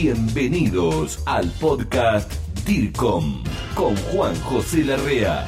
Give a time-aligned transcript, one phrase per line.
[0.00, 2.32] Bienvenidos al podcast
[2.64, 3.42] DIRCOM
[3.74, 5.44] con Juan José Larrea.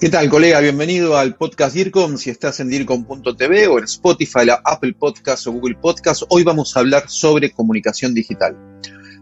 [0.00, 0.60] ¿Qué tal, colega?
[0.60, 2.16] Bienvenido al podcast DIRCOM.
[2.16, 6.76] Si estás en DIRCOM.tv o en Spotify, la Apple Podcast o Google Podcast, hoy vamos
[6.76, 8.56] a hablar sobre comunicación digital.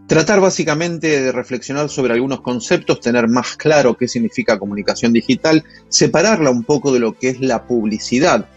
[0.07, 6.51] Tratar básicamente de reflexionar sobre algunos conceptos, tener más claro qué significa comunicación digital, separarla
[6.51, 8.47] un poco de lo que es la publicidad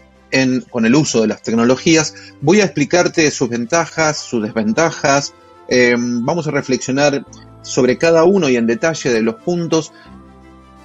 [0.69, 2.13] con el uso de las tecnologías.
[2.41, 5.33] Voy a explicarte sus ventajas, sus desventajas.
[5.67, 7.25] Em, vamos a reflexionar
[7.61, 9.91] sobre cada uno y en detalle de los puntos.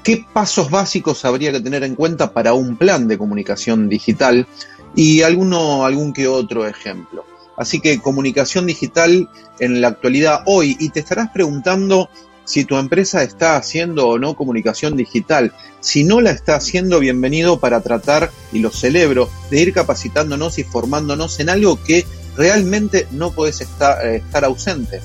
[0.02, 4.46] ¿Qué pasos básicos habría que tener en cuenta para un plan de comunicación digital?
[4.94, 7.24] Y alguno, algún que otro ejemplo.
[7.56, 9.28] Así que comunicación digital
[9.60, 10.76] en la actualidad hoy.
[10.78, 12.10] Y te estarás preguntando
[12.44, 15.52] si tu empresa está haciendo o no comunicación digital.
[15.80, 20.64] Si no la está haciendo, bienvenido para tratar, y lo celebro, de ir capacitándonos y
[20.64, 22.04] formándonos en algo que
[22.36, 25.00] realmente no puedes estar, eh, estar ausente.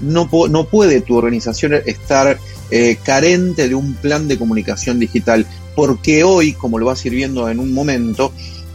[0.00, 2.38] No, puede tu organización estar
[2.70, 7.14] eh, carente de un plan de comunicación digital, porque hoy, como lo vas a ir
[7.14, 8.32] viendo en un momento,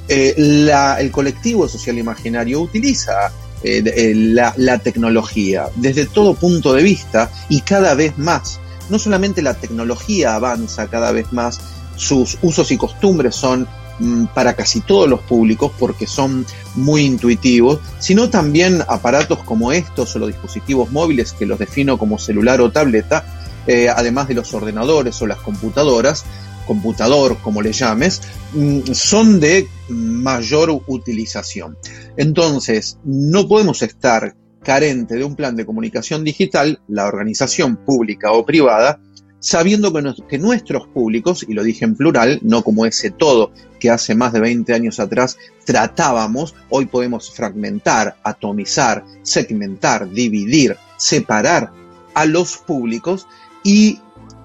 [0.07, 7.29] eh, el colectivo social imaginario utiliza eh, eh, la, tecnología desde todo punto de vista
[7.49, 8.59] y cada vez más.
[8.89, 11.59] No solamente la tecnología avanza cada vez más,
[11.95, 13.67] sus usos y costumbres son
[13.99, 20.15] mm, para casi todos los públicos porque son muy intuitivos, sino también aparatos como estos
[20.15, 23.25] o los dispositivos móviles que los defino como celular o tableta,
[23.67, 26.23] eh, además de los ordenadores o las computadoras,
[26.69, 28.21] computador, como le llames,
[28.53, 31.75] mm, son de mayor utilización.
[32.15, 38.45] Entonces, no podemos estar carente de un plan de comunicación digital, la organización pública o
[38.45, 39.01] privada,
[39.39, 39.91] sabiendo
[40.27, 44.31] que, nuestros públicos, y lo dije en plural, no como ese todo que hace más
[44.31, 51.71] de 20 años atrás tratábamos, hoy podemos fragmentar, atomizar, segmentar, dividir, separar
[52.13, 53.25] a los públicos
[53.63, 53.99] y,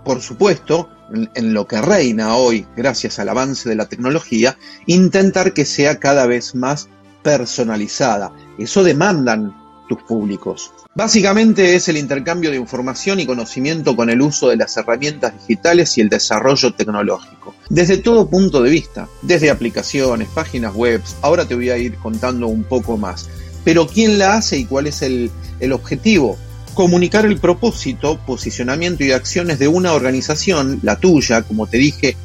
[0.06, 0.88] por supuesto,
[1.34, 6.26] en lo que reina hoy, gracias al avance de la tecnología, intentar que sea cada
[6.26, 6.88] vez más
[7.22, 8.32] personalizada.
[8.58, 9.54] Eso demandan
[9.88, 10.72] tus públicos.
[10.96, 15.98] Básicamente es el intercambio de información y conocimiento con el uso de las herramientas digitales
[15.98, 17.54] y el desarrollo tecnológico.
[17.68, 22.46] Desde todo punto de vista, desde aplicaciones, páginas web, ahora te voy a ir contando
[22.46, 23.28] un poco más.
[23.64, 25.32] Pero ¿quién la hace y cuál es el,
[25.72, 26.38] objetivo?
[26.74, 32.16] Comunicar el propósito, posicionamiento y acciones de una organización, la tuya, como te dije,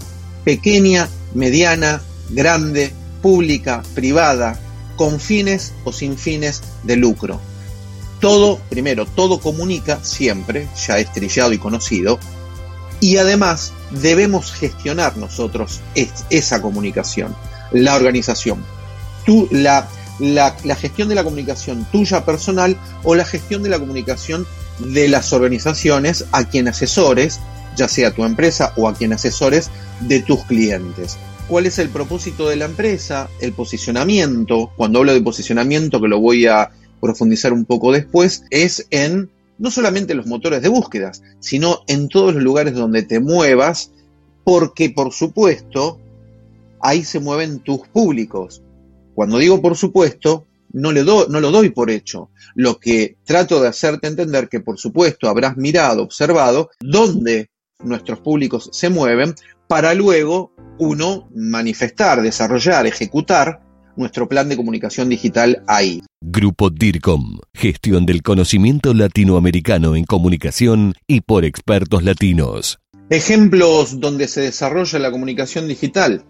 [0.44, 4.60] pequeña, mediana, grande, pública, privada,
[4.96, 7.40] con fines o sin fines de lucro.
[8.20, 12.20] Todo, primero, todo comunica siempre, ya es trillado y conocido,
[13.00, 15.80] y además debemos gestionar nosotros
[16.30, 17.34] esa comunicación,
[17.72, 18.64] la organización.
[19.26, 19.88] Tú, la,
[20.20, 24.46] la, gestión de la comunicación tuya personal o la gestión de la comunicación
[24.80, 27.40] de las organizaciones a quien asesores,
[27.76, 29.70] ya sea tu empresa o a quien asesores
[30.02, 31.18] de tus clientes.
[31.48, 33.30] ¿Cuál es el propósito de la empresa?
[33.42, 36.70] El posicionamiento, cuando hablo de posicionamiento, que lo voy a
[37.02, 42.34] profundizar un poco después, es en no solamente los motores de búsquedas, sino en todos
[42.34, 43.92] los lugares donde te muevas,
[44.44, 46.00] porque por supuesto
[46.82, 48.62] ahí se mueven tus públicos.
[49.20, 52.30] Cuando digo por supuesto, no, le no lo doy por hecho.
[52.56, 57.50] Lo que trato de hacerte entender que por supuesto habrás mirado, observado dónde
[57.84, 59.36] nuestros públicos se mueven
[59.68, 63.60] para luego uno manifestar, desarrollar, ejecutar
[63.98, 66.02] nuestro plan de comunicación digital ahí.
[66.22, 72.80] Grupo DIRCOM, gestión del conocimiento latinoamericano en comunicación y por expertos latinos.
[73.10, 76.24] Ejemplos donde se desarrolla la comunicación digital,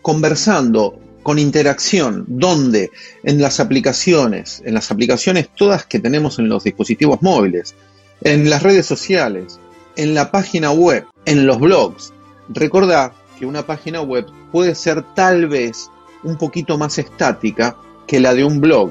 [0.00, 2.90] conversando con interacción, donde
[3.22, 7.74] en las aplicaciones, en las aplicaciones todas que tenemos en los dispositivos móviles,
[8.22, 9.58] en las redes sociales,
[9.96, 12.12] en la página web, en los blogs.
[12.48, 15.90] Recordá que una página web puede ser tal vez
[16.22, 18.90] un poquito más estática que la de un blog.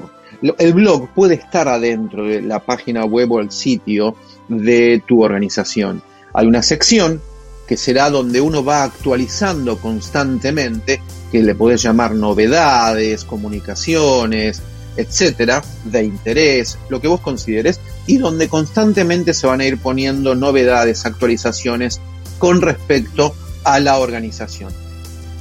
[0.58, 4.16] El blog puede estar adentro de la página web o el sitio
[4.48, 6.02] de tu organización.
[6.34, 7.20] Hay una sección
[7.66, 11.00] que será donde uno va actualizando constantemente
[11.32, 14.60] que le podés llamar novedades, comunicaciones,
[14.96, 20.34] etcétera, de interés, lo que vos consideres, y donde constantemente se van a ir poniendo
[20.34, 22.00] novedades, actualizaciones
[22.38, 23.34] con respecto
[23.64, 24.72] a la organización.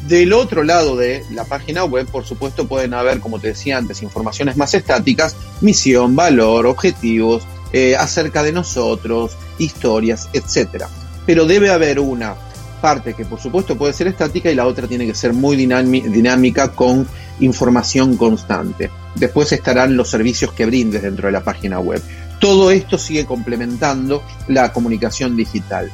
[0.07, 4.01] Del otro lado de la página web, por supuesto, pueden haber, como te decía antes,
[4.01, 7.43] informaciones más estáticas, misión, valor, objetivos,
[7.73, 10.89] eh, acerca de nosotros, historias, etcétera.
[11.25, 12.35] Pero debe haber una
[12.81, 16.71] parte que por supuesto puede ser estática y la otra tiene que ser muy dinámica
[16.73, 17.07] con
[17.39, 18.89] información constante.
[19.15, 22.01] después estarán los servicios que brindes dentro de la página web.
[22.39, 25.91] Todo esto sigue complementando la comunicación digital.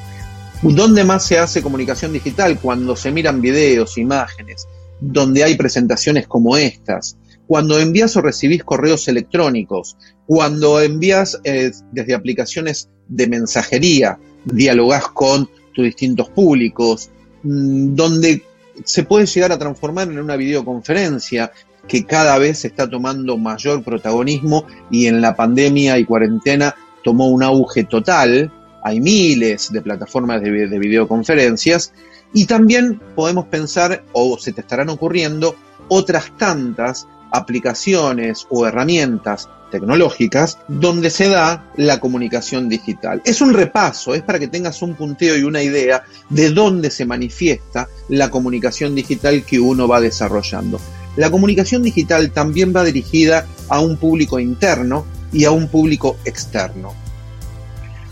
[0.61, 2.59] ¿Dónde más se hace comunicación digital?
[2.59, 4.67] Cuando se miran videos, imágenes,
[4.99, 7.17] donde hay presentaciones como estas,
[7.47, 15.49] cuando envías o recibís correos electrónicos, cuando envías eh, desde aplicaciones de mensajería, dialogás con
[15.83, 17.09] distintos públicos,
[17.43, 18.43] mm, donde
[18.83, 21.51] se puede llegar a transformar en una videoconferencia
[21.87, 27.43] que cada vez está tomando mayor protagonismo y en la pandemia y cuarentena tomó un
[27.43, 28.51] auge total.
[28.83, 31.93] Hay miles de plataformas de, videoconferencias
[32.33, 35.55] y también podemos pensar, o se te estarán ocurriendo,
[35.87, 43.21] otras tantas aplicaciones o herramientas tecnológicas donde se da la comunicación digital.
[43.25, 47.05] Es un repaso, es para que tengas un punteo y una idea de dónde se
[47.05, 50.79] manifiesta la comunicación digital que uno va desarrollando.
[51.15, 56.93] La comunicación digital también va dirigida a un público interno y a un público externo.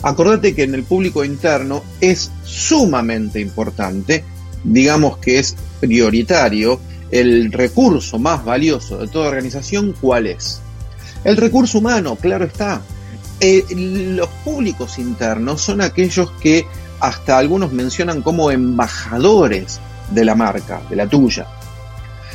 [0.02, 4.24] Acordate que en el público interno es sumamente importante,
[4.64, 6.80] digamos que es prioritario,
[7.12, 10.62] el recurso más valioso de toda organización, ¿cuál es?
[11.26, 12.82] El recurso humano, claro está.
[13.42, 16.66] Eh, los públicos internos son aquellos que
[17.02, 19.82] hasta algunos mencionan como embajadores
[20.12, 21.48] de la marca, de la tuya.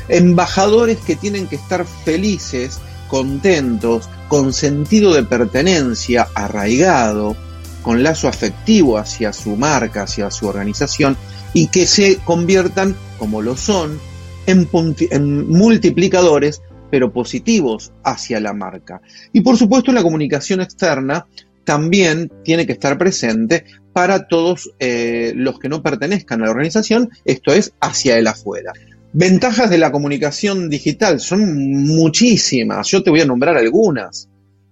[0.08, 7.37] Embajadores que tienen que estar felices, contentos, con sentido de pertenencia, arraigado,
[7.82, 11.16] con lazo afectivo hacia su marca, hacia su organización,
[11.54, 13.98] y que se conviertan, como lo son,
[14.46, 19.00] en, multiplicadores, pero positivos hacia la marca.
[19.32, 21.26] Y por supuesto la comunicación externa
[21.64, 27.10] también tiene que estar presente para todos eh, los que no pertenezcan a la organización,
[27.25, 28.72] esto es, hacia el afuera.
[29.12, 34.28] Ventajas de la comunicación digital son muchísimas, yo te voy a nombrar algunas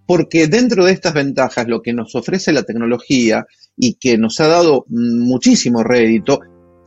[0.08, 3.44] porque dentro de estas ventajas lo que nos ofrece la tecnología
[3.76, 6.40] y que nos ha dado muchísimo rédito,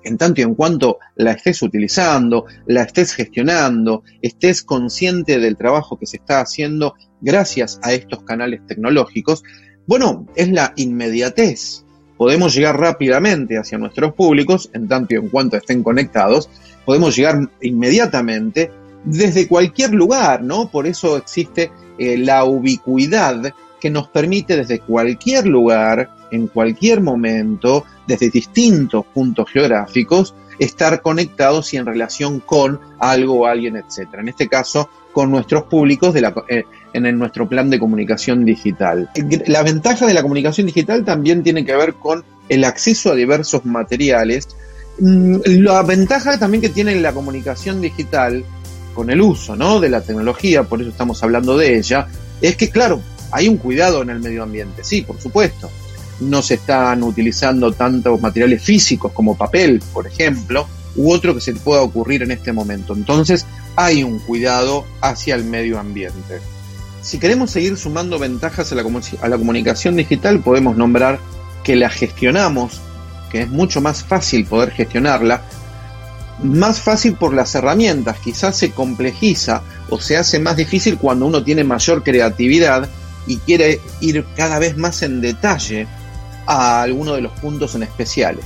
[0.03, 5.98] en tanto y en cuanto la estés utilizando, la estés gestionando, estés consciente del trabajo
[5.98, 9.44] que se está haciendo gracias a estos canales tecnológicos,
[9.88, 11.86] bueno, es la inmediatez.
[12.18, 16.50] Podemos llegar rápidamente hacia nuestros públicos, en tanto y en cuanto estén conectados,
[16.86, 18.71] podemos llegar inmediatamente
[19.03, 20.69] desde cualquier lugar, ¿no?
[20.69, 27.85] Por eso existe eh, la ubicuidad que nos permite desde cualquier lugar, en cualquier momento,
[28.07, 34.07] desde distintos puntos geográficos, estar conectados y en relación con algo o alguien, etc.
[34.19, 36.63] En este caso, con nuestros públicos de la, eh,
[36.93, 39.09] en nuestro plan de comunicación digital.
[39.47, 43.65] La ventaja de la comunicación digital también tiene que ver con el acceso a diversos
[43.65, 44.49] materiales.
[44.99, 48.43] Mm, la ventaja también que tiene la comunicación digital
[48.93, 49.79] con el uso ¿no?
[49.79, 52.07] de la tecnología, por eso estamos hablando de ella,
[52.41, 53.01] es que, claro,
[53.31, 55.69] hay un cuidado en el medio ambiente, sí, por supuesto.
[56.21, 61.53] No se están utilizando tantos materiales físicos como papel, por ejemplo, u otro que se
[61.53, 62.94] pueda ocurrir en este momento.
[62.94, 63.45] Entonces,
[63.75, 66.39] hay un cuidado hacia el medio ambiente.
[67.01, 68.83] Si queremos seguir sumando ventajas a la,
[69.21, 71.19] a la comunicación digital, podemos nombrar
[71.63, 72.81] que la gestionamos,
[73.31, 75.41] que es mucho más fácil poder gestionarla,
[76.44, 81.44] más fácil por las herramientas, quizás se complejiza o se hace más difícil cuando uno
[81.44, 82.89] tiene mayor creatividad
[83.27, 85.88] y quiere ir cada vez más en detalle
[86.45, 88.45] a alguno de los puntos en especiales.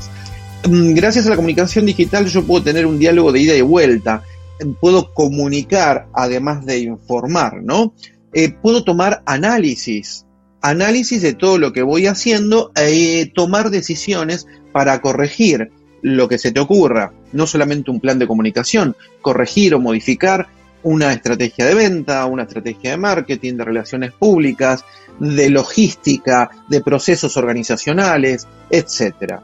[0.68, 4.24] Mm, gracias a la comunicación digital yo puedo tener un diálogo de ida y vuelta,
[4.64, 7.94] mm, puedo comunicar además de informar, ¿no?
[8.34, 10.26] Eh, puedo tomar análisis,
[10.62, 15.72] análisis de todo lo que voy haciendo e tomar decisiones para corregir
[16.02, 20.48] lo que se te ocurra, no solamente un plan de comunicación, corregir o modificar
[20.86, 24.86] una estrategia de venta, una estrategia de marketing, de relaciones públicas,
[25.20, 29.40] de logística, de procesos organizacionales, etc.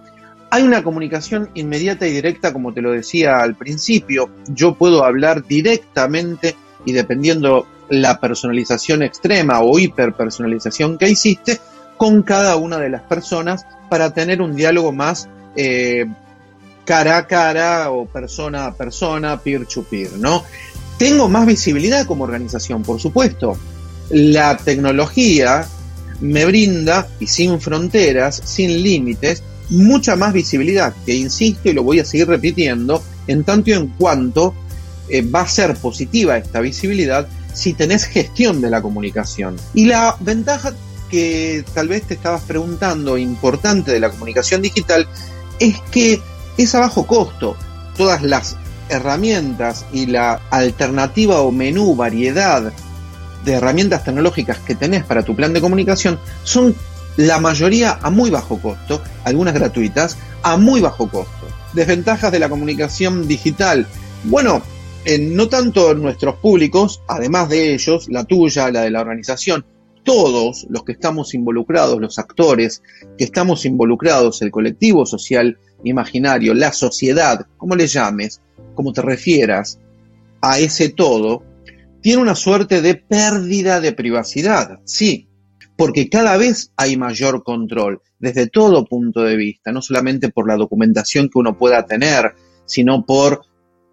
[0.52, 4.30] Hay una comunicación inmediata y directa, como te lo decía al principio.
[4.50, 6.56] Yo puedo hablar directamente
[6.86, 11.60] y dependiendo la personalización extrema o hiperpersonalización que hiciste,
[11.98, 16.06] con cada una de las personas para tener un diálogo más eh,
[16.86, 20.44] cara a cara o persona a persona, peer to peer, ¿no?
[21.02, 23.58] Tengo más visibilidad como organización, por supuesto.
[24.12, 25.68] La tecnología
[26.20, 29.42] me brinda, y sin fronteras, sin límites,
[29.72, 33.88] mucha más visibilidad, que insisto y lo voy a seguir repitiendo, en tanto y en
[33.88, 34.54] cuanto
[35.10, 39.56] eh, va a ser positiva esta visibilidad si tenés gestión de la comunicación.
[39.74, 40.72] Y la ventaja
[41.10, 45.08] que tal vez te estabas preguntando importante de la comunicación digital
[45.60, 46.22] es que
[46.60, 47.58] es a bajo costo.
[47.98, 48.56] Todas las
[48.92, 52.72] herramientas y la alternativa o menú, variedad
[53.44, 56.76] de herramientas tecnológicas que tenés para tu plan de comunicación son
[57.18, 61.48] la mayoría a muy bajo costo, algunas gratuitas, a muy bajo costo.
[61.74, 63.88] Desventajas de la comunicación digital.
[64.26, 64.62] Bueno,
[65.20, 69.66] no tanto nuestros públicos, además de ellos, la tuya, la de la organización,
[70.04, 72.82] todos los que estamos involucrados, los actores
[73.18, 78.42] que estamos involucrados, el colectivo social imaginario, la sociedad, como le llames,
[78.76, 79.80] como te refieras
[80.42, 81.44] a ese todo,
[82.02, 85.28] tiene una suerte de pérdida de privacidad, sí,
[85.78, 90.56] porque cada vez hay mayor control desde todo punto de vista, no solamente por la
[90.56, 92.34] documentación que uno pueda tener,
[92.66, 93.42] sino por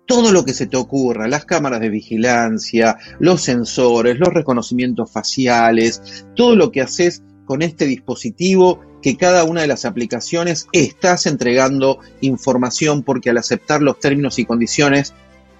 [0.07, 6.27] todo lo que se te ocurra, las cámaras de vigilancia, los sensores, los reconocimientos faciales,
[6.35, 12.01] todo lo que haces con este dispositivo que cada una de las aplicaciones estás entregando
[12.21, 15.15] información porque al aceptar los términos y condiciones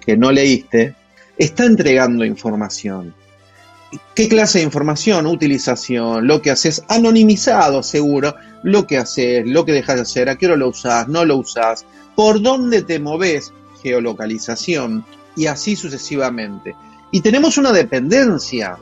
[0.05, 0.95] que no leíste,
[1.37, 3.13] está entregando información.
[4.13, 5.25] ¿Qué clase de información?
[5.25, 10.37] Utilización, lo que haces, anonimizado seguro, lo que haces, lo que dejas de hacer, a
[10.37, 15.05] qué hora lo usas, no lo usas, por dónde te moves, geolocalización,
[15.35, 16.75] y así sucesivamente.
[17.11, 18.77] Y tenemos una dependencia,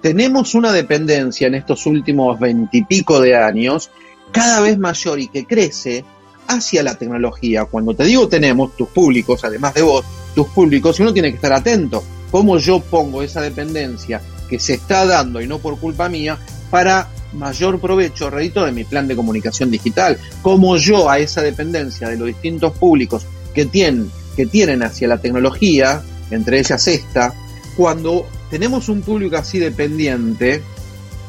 [0.00, 3.90] tenemos una dependencia en estos últimos veintipico de años,
[4.32, 6.04] cada vez mayor y que crece
[6.48, 7.64] hacia la tecnología.
[7.64, 10.04] Cuando te digo tenemos, tus públicos, además de vos,
[10.34, 12.02] tus públicos, uno tiene que estar atento.
[12.30, 16.38] Cómo yo pongo esa dependencia que se está dando y no por culpa mía
[16.70, 20.18] para mayor provecho, redito de mi plan de comunicación digital.
[20.42, 25.18] Cómo yo a esa dependencia de los distintos públicos que tienen, que tienen hacia la
[25.18, 27.34] tecnología, entre ellas esta,
[27.76, 30.62] cuando tenemos un público así dependiente,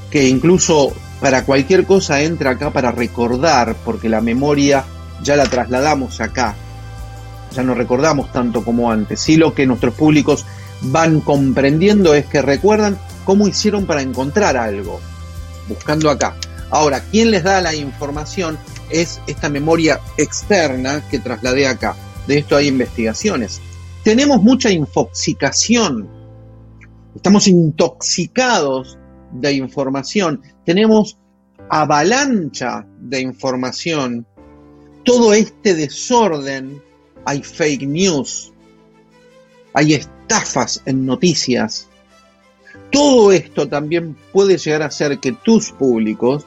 [0.10, 4.84] que incluso para cualquier cosa entra acá para recordar, porque la memoria
[5.22, 6.56] ya la trasladamos acá,
[7.56, 9.20] ya no recordamos tanto como antes.
[9.20, 10.46] Sí lo que nuestros públicos
[10.82, 15.00] van comprendiendo es que recuerdan cómo hicieron para encontrar algo,
[15.68, 16.36] buscando acá.
[16.72, 18.58] Ahora, ¿quién les da la información?
[18.90, 21.96] Es esta memoria externa que trasladé acá.
[22.28, 23.62] De esto hay investigaciones.
[24.04, 26.21] Tenemos mucha infoxicación.
[27.16, 28.98] Estamos intoxicados
[29.32, 30.42] de información.
[30.66, 31.18] Tenemos
[31.70, 34.26] avalancha de información.
[35.04, 36.82] Todo este desorden
[37.26, 38.52] hay fake news,
[39.74, 41.88] hay estafas en noticias.
[42.92, 46.46] Todo esto también puede llegar a hacer que tus públicos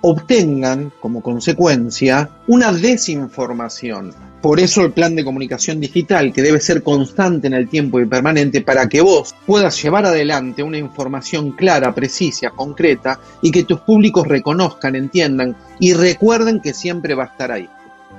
[0.00, 4.14] obtengan como consecuencia una desinformación.
[4.44, 8.04] Por eso el plan de comunicación digital, que debe ser constante en el tiempo y
[8.04, 13.80] permanente, para que vos puedas llevar adelante una información clara, precisa, concreta, y que tus
[13.80, 17.70] públicos reconozcan, entiendan y recuerden que siempre va a estar ahí.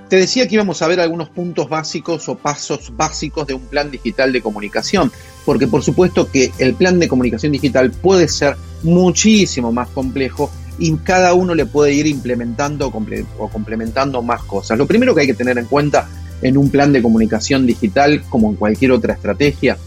[0.10, 3.92] Te decía que íbamos a ver algunos puntos básicos o pasos básicos de un plan
[3.92, 5.12] digital de comunicación,
[5.46, 10.96] porque por supuesto que el plan de comunicación digital puede ser muchísimo más complejo y
[10.98, 14.78] cada uno le puede ir implementando o complementando más cosas.
[14.78, 16.08] Lo primero que hay que tener en cuenta
[16.42, 19.78] en un plan de comunicación digital, como en cualquier otra estrategia,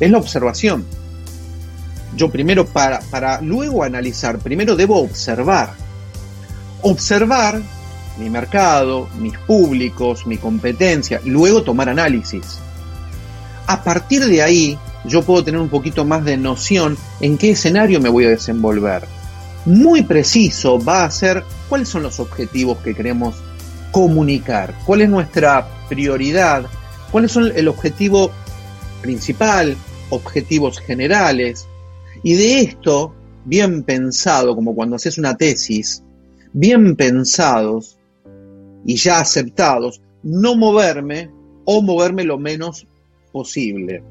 [0.00, 0.84] es la observación.
[2.16, 5.74] Yo primero, para, para luego analizar, primero debo observar.
[6.82, 7.60] Observar
[8.18, 12.58] mi mercado, mis públicos, mi competencia, luego tomar análisis.
[13.66, 18.00] A partir de ahí, yo puedo tener un poquito más de noción en qué escenario
[18.00, 19.17] me voy a desenvolver.
[19.64, 23.34] Muy preciso va a ser cuáles son los objetivos que queremos
[23.90, 26.66] comunicar, cuál es nuestra prioridad,
[27.10, 28.30] cuáles son el objetivo
[29.02, 29.76] principal,
[30.10, 31.66] objetivos generales.
[32.22, 36.02] Y de esto, bien pensado, como cuando haces una tesis,
[36.52, 37.98] bien pensados,
[38.84, 41.30] y ya aceptados, no moverme
[41.64, 42.86] o moverme lo menos
[43.32, 44.02] posible.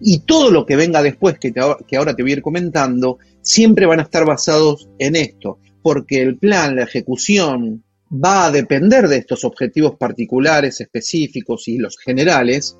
[0.00, 1.52] Y todo lo que venga después, que,
[1.86, 6.20] que ahora te voy a ir comentando, siempre van a estar basados en esto, porque
[6.20, 12.76] el plan, la ejecución, va a depender de estos objetivos particulares, específicos y los generales,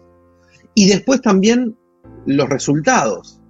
[0.75, 1.75] y después también
[2.27, 3.41] los resultados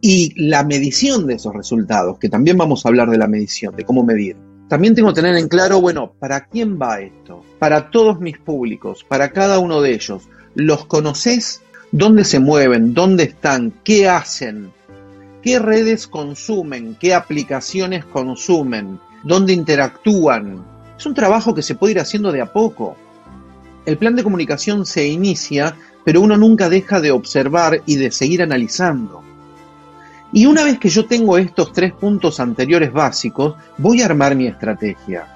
[0.00, 3.84] y la medición de esos resultados, que también vamos a hablar de la medición, de
[3.84, 4.36] cómo medir.
[4.68, 7.42] También tengo que tener en claro, bueno, ¿para quién va esto?
[7.58, 10.28] Para todos mis públicos, para cada uno de ellos.
[10.54, 11.62] ¿Los conoces?
[11.90, 12.94] ¿Dónde se mueven?
[12.94, 13.72] ¿Dónde están?
[13.82, 14.70] ¿Qué hacen?
[15.48, 16.94] ¿Qué redes consumen?
[17.00, 19.00] ¿Qué aplicaciones consumen?
[19.24, 20.62] ¿Dónde interactúan?
[20.98, 22.98] Es un trabajo que se puede ir haciendo de a poco.
[23.86, 25.74] El plan de comunicación se inicia,
[26.04, 29.22] pero uno nunca deja de observar y de seguir analizando.
[30.34, 34.48] Y una vez que yo tengo estos tres puntos anteriores básicos, voy a armar mi
[34.48, 35.28] estrategia.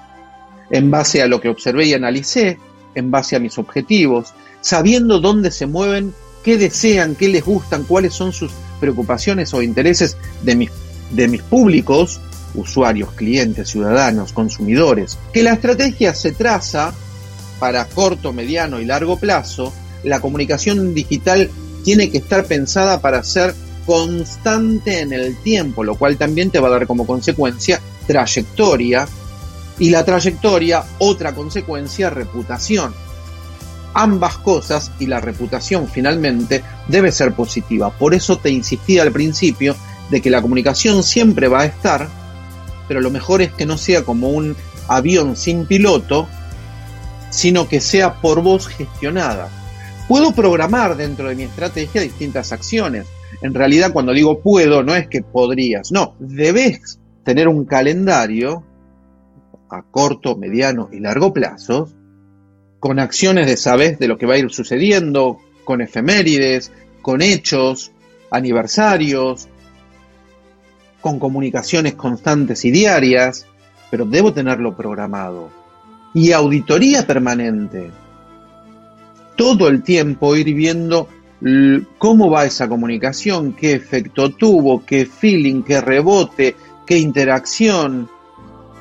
[0.69, 2.59] En base a lo que observé y analicé,
[2.93, 8.13] en base a mis objetivos, sabiendo dónde se mueven, qué desean, qué les gustan, cuáles
[8.13, 8.51] son sus
[8.83, 10.71] preocupaciones o intereses de mis
[11.11, 12.19] de mis públicos,
[12.53, 16.93] usuarios, clientes, ciudadanos, consumidores, que la estrategia se traza
[17.59, 19.71] para corto, mediano y largo plazo,
[20.03, 21.49] la comunicación digital
[21.83, 26.67] tiene que estar pensada para ser constante en el tiempo, lo cual también te va
[26.67, 29.07] a dar como consecuencia trayectoria
[29.79, 32.93] y la trayectoria, otra consecuencia, reputación.
[33.93, 37.91] Ambas cosas y la reputación finalmente debe ser positiva.
[37.91, 39.75] Por eso te insistí al principio
[40.09, 42.07] de que la comunicación siempre va a estar,
[42.87, 44.55] pero lo mejor es que no sea como un
[44.87, 46.27] avión sin piloto,
[47.29, 49.49] sino que sea por vos gestionada.
[50.07, 53.07] Puedo programar dentro de mi estrategia distintas acciones.
[53.41, 58.63] En realidad cuando digo puedo, no es que podrías, no, debes tener un calendario
[59.69, 61.89] a corto, mediano y largo plazo,
[62.83, 66.69] con acciones de sabes de lo que va a ir sucediendo, con efemérides,
[67.01, 67.93] con hechos,
[68.29, 69.47] aniversarios,
[70.99, 73.45] con comunicaciones constantes y diarias,
[73.89, 75.49] pero debo tenerlo programado.
[76.13, 77.89] Y auditoría permanente.
[79.37, 81.07] Todo el tiempo ir viendo
[81.97, 88.09] cómo va esa comunicación, qué efecto tuvo, qué feeling, qué rebote, qué interacción,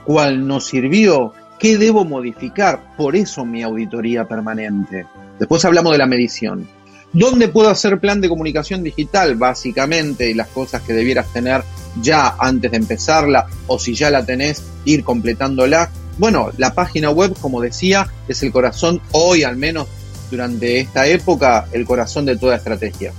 [0.05, 2.83] cuál nos sirvió, qué debo modificar.
[2.97, 5.07] Por eso mi auditoría permanente.
[5.39, 6.67] Después hablamos de la medición.
[7.13, 9.37] ¿Dónde puedo hacer plan de comunicación digital?
[9.37, 11.63] Básicamente, y las cosas que debieras tener
[12.01, 15.89] ya antes de empezarla, o si ya la tenés, ir completándola.
[16.19, 19.87] Bueno, la página web, como decía, es el corazón, hoy al menos
[20.33, 23.13] durante esta época, el corazón de toda estrategia.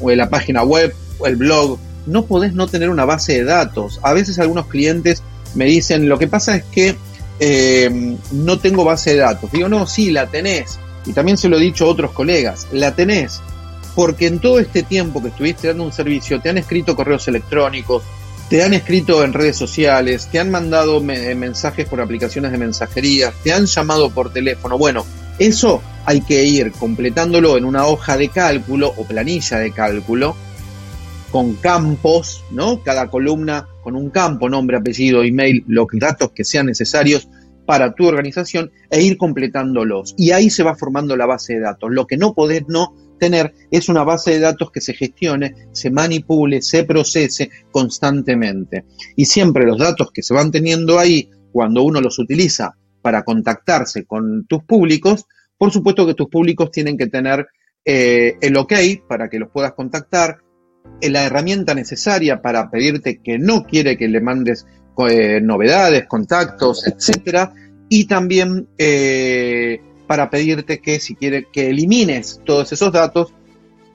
[0.00, 4.00] O la página web, o el blog, no podés no tener una base de datos.
[4.02, 5.22] A veces algunos clientes
[5.54, 6.96] me dicen, lo que pasa es que
[7.40, 9.50] eh, no tengo base de datos.
[9.50, 10.78] Digo, no, sí, la tenés.
[11.04, 13.40] Y también se lo he dicho a otros colegas, la tenés.
[13.94, 18.02] Porque en todo este tiempo que estuviste dando un servicio, te han escrito correos electrónicos,
[18.48, 23.52] te han escrito en redes sociales, te han mandado mensajes por aplicaciones de mensajería, te
[23.52, 24.78] han llamado por teléfono.
[24.78, 25.04] Bueno,
[25.38, 30.36] eso hay que ir completándolo en una hoja de cálculo o planilla de cálculo
[31.30, 32.82] con campos, ¿no?
[32.82, 37.28] Cada columna con un campo, nombre, apellido, email, los datos que sean necesarios
[37.66, 40.14] para tu organización e ir completándolos.
[40.16, 41.90] Y ahí se va formando la base de datos.
[41.90, 45.90] Lo que no podés no tener es una base de datos que se gestione, se
[45.90, 48.84] manipule, se procese constantemente.
[49.16, 54.04] Y siempre los datos que se van teniendo ahí, cuando uno los utiliza para contactarse
[54.04, 57.46] con tus públicos, por supuesto que tus públicos tienen que tener
[57.84, 58.72] eh, el ok
[59.08, 60.38] para que los puedas contactar,
[61.00, 64.66] la herramienta necesaria para pedirte que no quiere que le mandes
[65.08, 67.52] eh, novedades, contactos, etcétera,
[67.88, 73.32] y también eh, para pedirte que si quiere que elimines todos esos datos,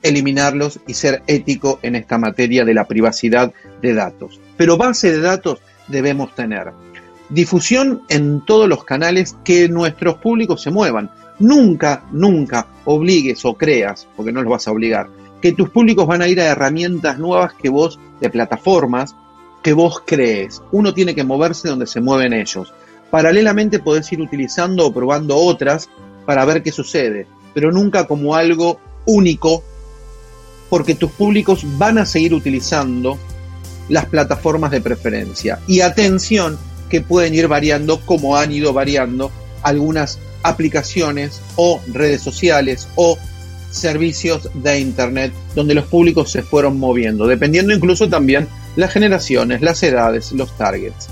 [0.02, 4.39] eliminarlos y ser ético en esta materia de la privacidad de datos.
[4.58, 6.71] Pero base de datos debemos tener.
[7.30, 11.12] Difusión en todos los canales que nuestros públicos se muevan.
[11.39, 15.10] Nunca, nunca obligues o creas, porque no los vas a obligar,
[15.41, 19.15] que tus públicos van a ir a herramientas nuevas que vos, de plataformas,
[19.62, 20.62] que vos crees.
[20.71, 22.73] Uno tiene que moverse donde se mueven ellos.
[23.12, 25.89] Paralelamente podés ir utilizando o probando otras
[26.26, 29.63] para ver qué sucede, pero nunca como algo único,
[30.69, 33.17] porque tus públicos van a seguir utilizando
[33.89, 35.60] las plataformas de preferencia.
[35.67, 36.58] Y atención,
[36.89, 43.17] que pueden ir variando como han ido variando algunas aplicaciones o redes sociales o
[43.78, 49.82] servicios de Internet donde los públicos se fueron moviendo, dependiendo incluso también las generaciones, las
[49.84, 51.08] edades, los targets.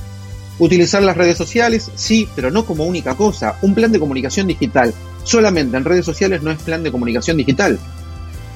[0.57, 3.57] Utilizar las redes sociales, sí, pero no como única cosa.
[3.61, 4.93] Un plan de comunicación digital
[5.25, 7.77] solamente en redes sociales no es plan de comunicación digital.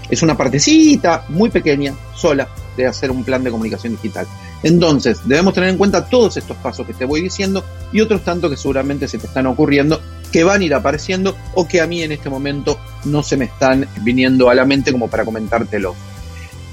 [0.10, 4.26] Es una partecita muy pequeña, sola, de hacer un plan de comunicación digital.
[4.64, 8.50] Entonces, debemos tener en cuenta todos estos pasos que te voy diciendo y otros tantos
[8.50, 12.02] que seguramente se te están ocurriendo, que van a ir apareciendo o que a mí
[12.02, 15.96] en este momento no se me están viniendo a la mente como para comentártelo.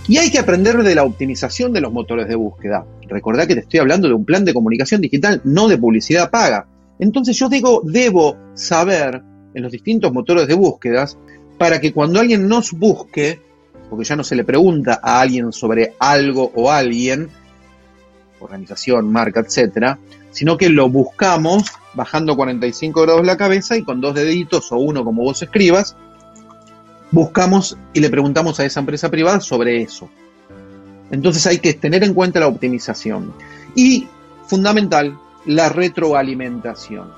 [0.08, 2.86] Y hay que aprender de la optimización de los motores de búsqueda.
[3.08, 6.66] Recordá que te estoy hablando de un plan de comunicación digital, no de publicidad paga.
[6.98, 9.22] Entonces yo digo, debo saber
[9.54, 11.18] en los distintos motores de búsquedas
[11.58, 13.40] para que cuando alguien nos busque,
[13.90, 17.28] porque ya no se le pregunta a alguien sobre algo o alguien,
[18.40, 19.98] organización, marca, etcétera,
[20.30, 25.04] sino que lo buscamos bajando 45 grados la cabeza y con dos deditos o uno
[25.04, 25.96] como vos escribas,
[27.10, 30.08] buscamos y le preguntamos a esa empresa privada sobre eso.
[31.10, 33.32] Entonces hay que tener en cuenta la optimización.
[33.74, 34.06] Y,
[34.46, 37.08] fundamental, la retroalimentación.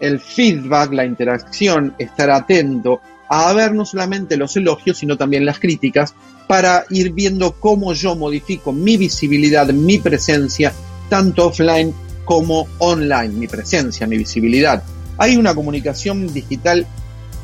[0.00, 5.58] El feedback, la interacción, estar atento a ver no solamente los elogios, sino también las
[5.58, 6.14] críticas,
[6.46, 10.72] para ir viendo cómo yo modifico mi visibilidad, mi presencia,
[11.10, 11.92] tanto offline
[12.24, 14.82] como online, mi presencia, mi visibilidad.
[15.18, 16.86] Hay una comunicación digital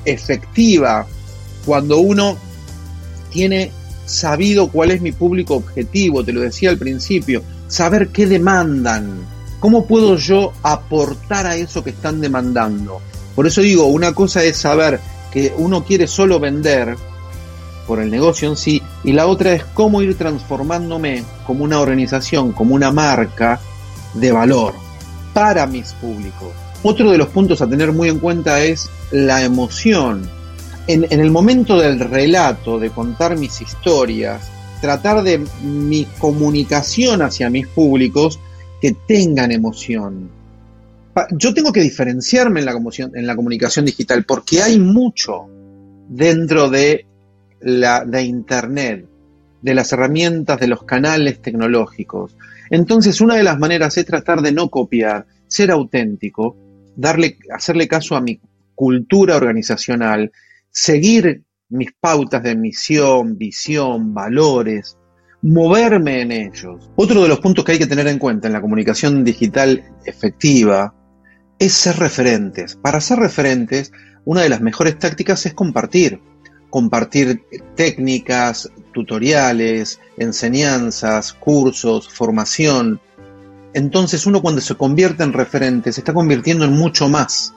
[0.05, 1.07] efectiva
[1.65, 2.37] cuando uno
[3.31, 3.71] tiene
[4.07, 9.27] sabido cuál es mi público objetivo, te lo decía al principio, saber qué demandan,
[9.61, 13.01] cómo puedo yo aportar a eso que están demandando.
[13.35, 15.01] Por eso digo, una cosa es saber
[15.33, 16.97] que uno quiere solo vender
[17.87, 22.53] por el negocio en sí y la otra es cómo ir transformándome como una organización,
[22.53, 23.61] como una marca
[24.15, 24.75] de valor
[25.33, 26.53] para mis públicos.
[26.83, 30.29] Otro de los puntos a tener muy en cuenta es la emoción.
[30.87, 37.67] En, el momento del relato, de contar mis historias, tratar de mi comunicación hacia mis
[37.67, 38.39] públicos
[38.83, 40.31] que tengan emoción.
[41.31, 42.79] Yo tengo que diferenciarme en la,
[43.15, 45.47] en la comunicación digital porque hay mucho
[46.09, 47.07] dentro de,
[47.61, 49.07] la, de Internet,
[49.63, 52.37] de las herramientas, de los canales tecnológicos.
[52.71, 56.57] Entonces, una de las maneras es tratar de no copiar, ser auténtico,
[56.95, 58.39] darle, hacerle caso a mi
[58.75, 60.31] cultura organizacional,
[60.75, 64.99] seguir mis pautas de misión, visión, valores,
[65.41, 66.91] moverme en ellos.
[66.97, 70.93] Otro de los puntos que hay que tener en cuenta en la comunicación digital efectiva
[71.59, 72.75] es ser referentes.
[72.77, 73.93] Para ser referentes,
[74.25, 76.21] una de las mejores tácticas es compartir.
[76.71, 77.45] Compartir
[77.77, 83.01] técnicas, tutoriales, enseñanzas, cursos, formación.
[83.75, 87.55] Entonces uno cuando se convierte en referente se está convirtiendo en mucho más.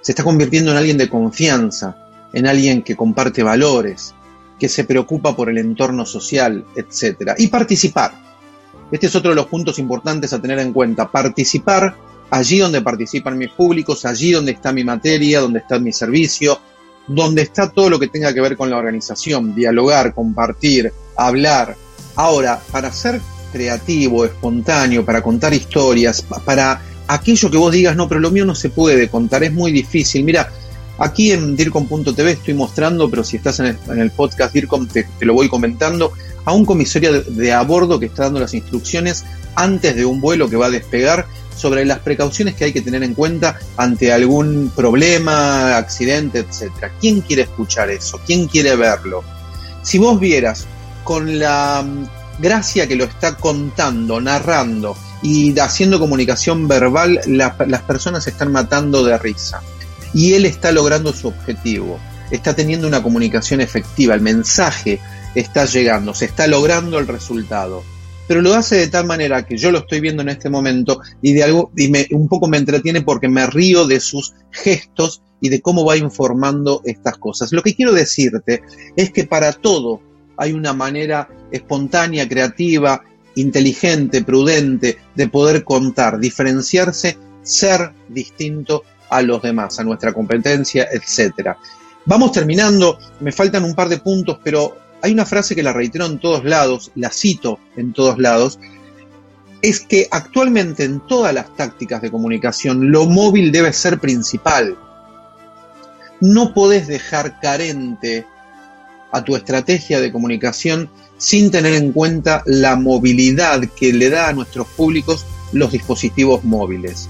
[0.00, 2.03] Se está convirtiendo en alguien de confianza,
[2.34, 4.14] en alguien que comparte valores,
[4.58, 7.32] que se preocupa por el entorno social, etc.
[7.38, 8.12] Y participar.
[8.90, 11.10] Este es otro de los puntos importantes a tener en cuenta.
[11.10, 11.96] Participar
[12.30, 16.60] allí donde participan mis públicos, allí donde está mi materia, donde está mi servicio,
[17.06, 21.76] donde está todo lo que tenga que ver con la organización, dialogar, compartir, hablar.
[22.16, 23.20] Ahora, para ser
[23.52, 28.54] creativo, espontáneo, para contar historias, para aquello que vos digas, no, pero lo mío no
[28.54, 30.24] se puede contar, es muy difícil.
[30.24, 30.50] Mira,
[30.98, 35.48] Aquí en DIRCOM.tv estoy mostrando, pero si estás en el, podcast DIRCOM te, lo voy
[35.48, 36.12] comentando,
[36.44, 39.24] a un comisario de, a bordo que está dando las instrucciones
[39.56, 41.26] antes de un vuelo que va a despegar
[41.56, 46.90] sobre las precauciones que hay que tener en cuenta ante algún problema, accidente, etc.
[47.00, 48.20] ¿Quién quiere escuchar eso?
[48.24, 49.24] ¿Quién quiere verlo?
[49.82, 50.66] Si vos vieras
[51.02, 58.24] con la mm, gracia que lo está contando, narrando y haciendo comunicación verbal, las personas
[58.24, 59.60] se están matando de risa
[60.14, 61.98] y él está logrando su objetivo,
[62.30, 65.00] está teniendo una comunicación efectiva, el mensaje
[65.34, 67.82] está llegando, se está logrando el resultado.
[68.26, 71.34] Pero lo hace de tal manera que yo lo estoy viendo en este momento y
[71.34, 75.50] de algo y me, un poco me entretiene porque me río de sus gestos y
[75.50, 77.52] de cómo va informando estas cosas.
[77.52, 78.62] Lo que quiero decirte
[78.96, 80.00] es que para todo
[80.38, 83.02] hay una manera espontánea, creativa,
[83.34, 91.56] inteligente, prudente de poder contar, diferenciarse, ser distinto a los demás, a nuestra competencia, etcétera.
[92.06, 96.06] Vamos terminando, me faltan un par de puntos, pero hay una frase que la reitero
[96.06, 98.58] en todos lados, la cito en todos lados,
[99.62, 104.76] es que actualmente en todas las tácticas de comunicación lo móvil debe ser principal.
[106.20, 108.26] No podés dejar carente
[109.12, 114.32] a tu estrategia de comunicación sin tener en cuenta la movilidad que le da a
[114.32, 117.08] nuestros públicos los dispositivos móviles.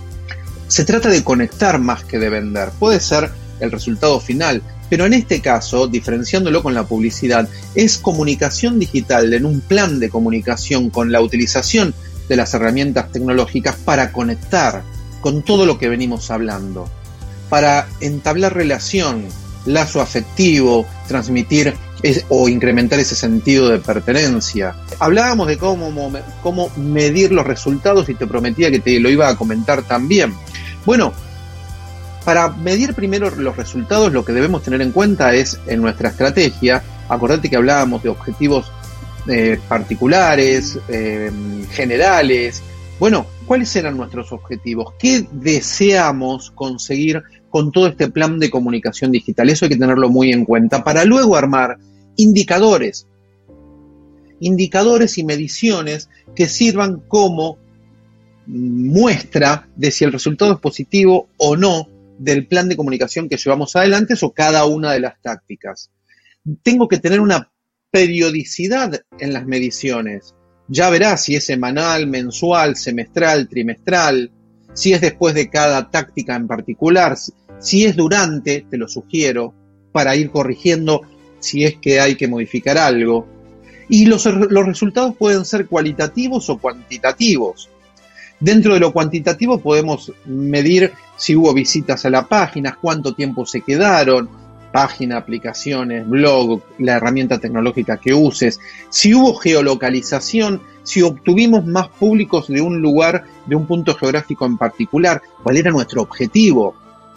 [0.68, 2.70] Se trata de conectar más que de vender.
[2.78, 8.78] Puede ser el resultado final, pero en este caso, diferenciándolo con la publicidad, es comunicación
[8.78, 11.94] digital en un plan de comunicación con la utilización
[12.28, 14.82] de las herramientas tecnológicas para conectar
[15.20, 16.88] con todo lo que venimos hablando,
[17.48, 19.24] para entablar relación,
[19.66, 21.74] lazo afectivo, transmitir
[22.28, 24.74] o incrementar ese sentido de pertenencia.
[24.98, 26.12] Hablábamos de cómo,
[26.42, 30.34] cómo medir los resultados y te prometía que te lo iba a comentar también.
[30.84, 31.12] Bueno,
[32.24, 36.82] para medir primero los resultados, lo que debemos tener en cuenta es en nuestra estrategia,
[37.08, 38.70] acordate que hablábamos de objetivos
[39.26, 41.30] eh, particulares, eh,
[41.70, 42.62] generales.
[42.98, 44.94] Bueno, ¿cuáles eran nuestros objetivos?
[44.98, 49.48] ¿Qué deseamos conseguir con todo este plan de comunicación digital?
[49.48, 51.78] Eso hay que tenerlo muy en cuenta para luego armar
[52.16, 53.06] indicadores.
[54.40, 57.58] Indicadores y mediciones que sirvan como
[58.46, 63.74] muestra de si el resultado es positivo o no del plan de comunicación que llevamos
[63.74, 65.90] adelante o cada una de las tácticas.
[66.62, 67.50] Tengo que tener una
[67.90, 70.34] periodicidad en las mediciones.
[70.68, 74.30] Ya verás si es semanal, mensual, semestral, trimestral,
[74.72, 77.16] si es después de cada táctica en particular,
[77.60, 79.54] si es durante, te lo sugiero,
[79.92, 81.02] para ir corrigiendo
[81.44, 83.26] si es que hay que modificar algo.
[83.88, 87.68] Y los, los resultados pueden ser cualitativos o cuantitativos.
[88.40, 93.60] Dentro de lo cuantitativo podemos medir si hubo visitas a la página, cuánto tiempo se
[93.60, 94.28] quedaron,
[94.72, 98.58] página, aplicaciones, blog, la herramienta tecnológica que uses,
[98.90, 104.58] si hubo geolocalización, si obtuvimos más públicos de un lugar, de un punto geográfico en
[104.58, 106.74] particular, cuál era nuestro objetivo,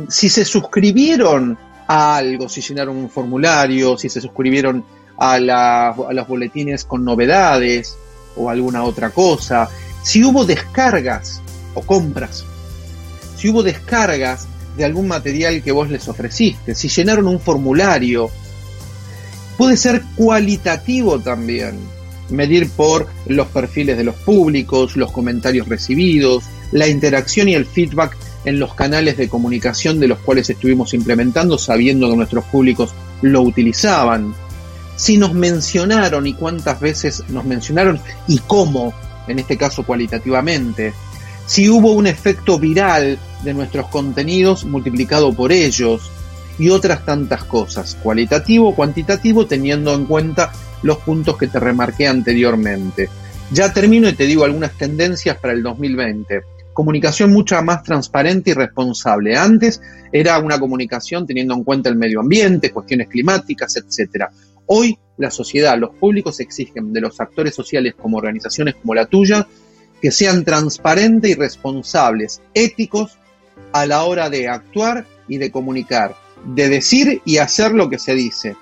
[0.08, 1.58] si se suscribieron
[1.88, 4.84] a algo, si llenaron un formulario, si se suscribieron
[5.18, 7.98] a, a los boletines con novedades
[8.36, 9.70] o alguna otra cosa,
[10.04, 11.42] si hubo descargas
[11.74, 12.46] o compras,
[13.38, 18.30] si hubo descargas de algún material que vos les ofreciste, si llenaron un formulario,
[19.58, 21.80] puede ser cualitativo también,
[22.30, 28.16] medir por los perfiles de los públicos, los comentarios recibidos, la interacción y el feedback
[28.48, 33.42] en los canales de comunicación de los cuales estuvimos implementando, sabiendo que nuestros públicos lo
[33.42, 34.34] utilizaban.
[34.96, 38.94] Si nos mencionaron y cuántas veces nos mencionaron y cómo
[39.28, 40.94] en este caso cualitativamente,
[41.46, 46.10] si hubo un efecto viral de nuestros contenidos multiplicado por ellos
[46.58, 53.10] y otras tantas cosas, cualitativo, cuantitativo, teniendo en cuenta los puntos que te remarqué anteriormente.
[53.52, 56.57] Ya termino y te digo algunas tendencias para el 2020.
[56.78, 59.36] Comunicación mucha más transparente y responsable.
[59.36, 64.26] Antes era una comunicación teniendo en cuenta el medio ambiente, cuestiones climáticas, etc.
[64.68, 69.48] Hoy la sociedad, los públicos exigen de los actores sociales como organizaciones como la tuya
[70.00, 73.18] que sean transparentes y responsables, éticos
[73.74, 76.14] a la hora de actuar y de comunicar,
[76.46, 78.56] de decir y hacer lo que se dice.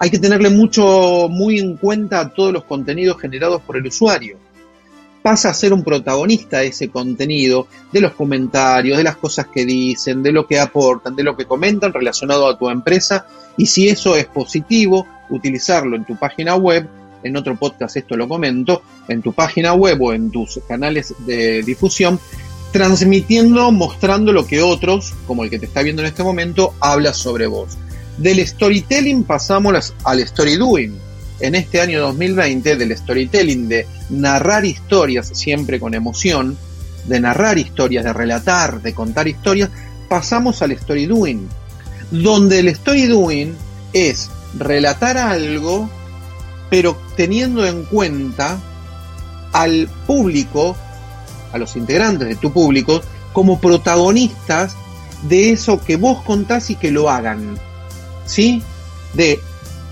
[0.00, 4.36] Hay que tenerle mucho, muy en cuenta todos los contenidos generados por el usuario.
[5.22, 9.64] Pasa a ser un protagonista de ese contenido, de los comentarios, de las cosas que
[9.64, 13.88] dicen, de lo que aportan, de lo que comentan relacionado a tu empresa y si
[13.88, 16.88] eso es positivo, utilizarlo en tu página web,
[17.22, 21.62] en otro podcast esto lo comento, en tu página web o en tus canales de
[21.62, 22.18] difusión,
[22.72, 27.14] transmitiendo, mostrando lo que otros, como el que te está viendo en este momento, habla
[27.14, 27.76] sobre vos.
[28.16, 31.11] Del storytelling pasamos al story doing.
[31.42, 36.56] En este año 2020, del storytelling, de narrar historias siempre con emoción,
[37.08, 39.68] de narrar historias, de relatar, de contar historias,
[40.08, 41.48] pasamos al story doing,
[42.12, 43.56] donde el story doing
[43.92, 45.90] es relatar algo,
[46.70, 48.60] pero teniendo en cuenta
[49.52, 50.76] al público,
[51.52, 53.02] a los integrantes de tu público,
[53.32, 54.76] como protagonistas
[55.22, 57.58] de eso que vos contás y que lo hagan.
[58.26, 58.62] ¿Sí?
[59.14, 59.40] De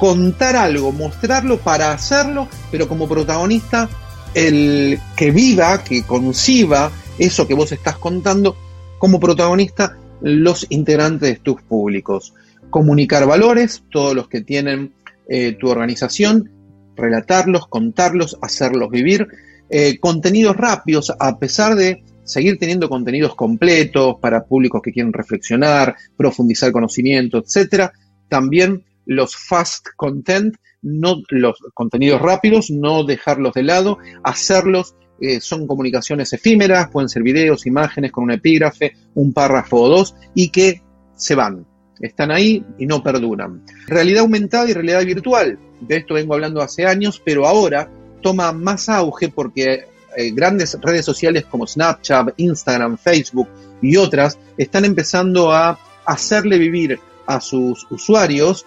[0.01, 3.87] contar algo, mostrarlo para hacerlo, pero como protagonista,
[4.33, 8.57] el que viva, que conciba eso que vos estás contando,
[8.99, 12.33] como protagonista, los integrantes de tus públicos
[12.71, 14.95] comunicar valores, todos los que tienen
[15.29, 16.51] eh, tu organización,
[16.97, 19.29] relatarlos, contarlos, hacerlos vivir,
[19.69, 25.95] eh, contenidos rápidos, a pesar de seguir teniendo contenidos completos para públicos que quieren reflexionar,
[26.17, 27.93] profundizar conocimiento, etcétera.
[28.31, 35.67] También los fast content, no los contenidos rápidos, no dejarlos de lado, hacerlos eh, son
[35.67, 40.81] comunicaciones efímeras, pueden ser videos, imágenes con un epígrafe, un párrafo o dos, y que
[41.17, 41.67] se van,
[42.01, 43.65] están ahí y no perduran.
[43.89, 45.59] Realidad aumentada y realidad virtual.
[45.81, 47.91] De esto vengo hablando hace años, pero ahora
[48.23, 53.49] toma más auge porque eh, grandes redes sociales como Snapchat, Instagram, Facebook
[53.83, 58.67] y otras están empezando a hacerle vivir a sus usuarios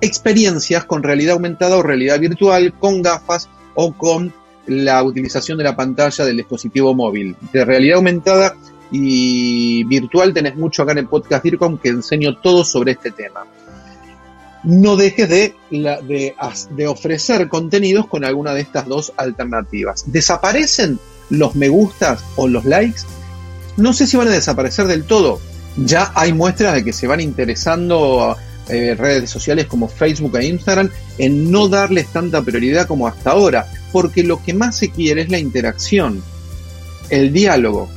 [0.00, 4.32] experiencias con realidad aumentada o realidad virtual, con gafas o con
[4.66, 7.36] la utilización de la pantalla del dispositivo móvil.
[7.52, 8.56] De realidad aumentada
[8.90, 13.46] y virtual tenés mucho acá en el podcast DIRCOM que enseño todo sobre este tema.
[14.64, 20.04] No dejes de, de, ofrecer contenidos con alguna de estas dos alternativas.
[20.10, 20.98] ¿Desaparecen
[21.30, 23.02] los me gustas o los likes?
[23.76, 25.40] No sé si van a desaparecer del todo.
[25.76, 28.36] Ya hay muestras de que se van interesando
[28.68, 33.66] eh, redes sociales como Facebook e Instagram en no darles tanta prioridad como hasta ahora,
[33.92, 36.22] porque lo que más se quiere es la interacción,
[37.10, 37.88] el diálogo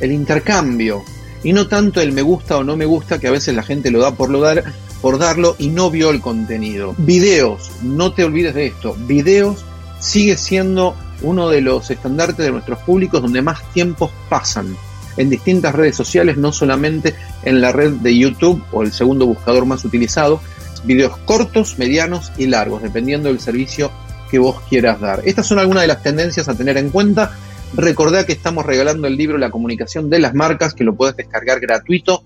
[0.00, 1.04] el intercambio
[1.42, 3.90] y no tanto el me gusta o no me gusta que a veces la gente
[3.90, 4.64] lo da por lo dar
[5.00, 6.94] por darlo y no vio el contenido.
[6.98, 8.94] Videos, no te olvides de esto.
[9.06, 9.64] Videos
[9.98, 14.76] sigue siendo uno de los estandartes de nuestros públicos donde más tiempos pasan
[15.20, 19.66] en distintas redes sociales, no solamente en la red de YouTube o el segundo buscador
[19.66, 20.40] más utilizado,
[20.84, 23.90] videos cortos, medianos y largos, dependiendo del servicio
[24.30, 25.22] que vos quieras dar.
[25.24, 27.36] Estas son algunas de las tendencias a tener en cuenta.
[27.74, 31.60] Recordá que estamos regalando el libro La comunicación de las marcas, que lo puedes descargar
[31.60, 32.24] gratuito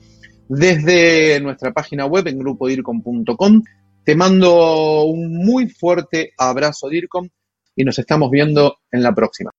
[0.48, 3.62] desde nuestra página web en grupodircom.com.
[4.04, 7.28] Te mando un muy fuerte abrazo, DIRCOM,
[7.74, 9.50] y nos estamos viendo en la próxima.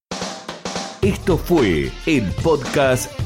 [1.02, 3.25] Esto fue el podcast